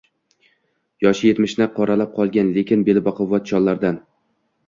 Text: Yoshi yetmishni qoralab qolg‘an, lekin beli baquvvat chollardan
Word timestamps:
Yoshi 1.05 1.25
yetmishni 1.27 1.67
qoralab 1.75 2.15
qolg‘an, 2.17 2.49
lekin 2.55 2.87
beli 2.87 3.05
baquvvat 3.09 3.47
chollardan 3.51 4.01